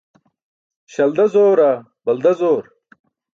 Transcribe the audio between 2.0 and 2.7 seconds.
balda zoor?